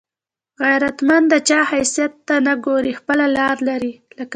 غیرتمند 0.63 1.25
د 1.33 1.35
چا 1.49 1.59
حیثیت 1.71 2.13
ته 2.27 2.35
نه 2.47 2.53
ګوري، 2.65 2.93
خپله 2.99 3.25
لار 3.37 3.57
لري 3.69 3.93